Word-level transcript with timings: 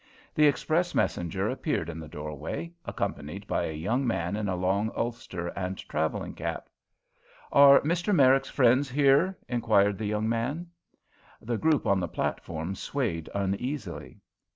The 0.33 0.47
express 0.47 0.95
messenger 0.95 1.47
appeared 1.47 1.87
in 1.87 1.99
the 1.99 2.07
doorway, 2.07 2.73
accompanied 2.85 3.45
by 3.45 3.65
a 3.65 3.71
young 3.71 4.07
man 4.07 4.35
in 4.35 4.49
a 4.49 4.55
long 4.55 4.91
ulster 4.95 5.49
and 5.49 5.77
travelling 5.77 6.33
cap. 6.33 6.69
"Are 7.51 7.81
Mr. 7.81 8.11
Merrick's 8.11 8.49
friends 8.49 8.89
here?" 8.89 9.37
inquired 9.47 9.99
the 9.99 10.07
young 10.07 10.27
man. 10.27 10.69
The 11.39 11.59
group 11.59 11.85
on 11.85 11.99
the 11.99 12.07
platform 12.07 12.73
swayed 12.73 13.29
uneasily. 13.35 14.17